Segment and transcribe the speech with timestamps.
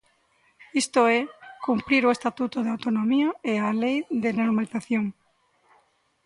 [0.81, 1.19] Isto é,
[1.67, 5.05] cumprir o Estatuto de Autonomía e a Lei de Normalización.